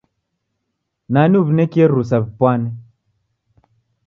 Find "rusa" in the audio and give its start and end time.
1.91-2.17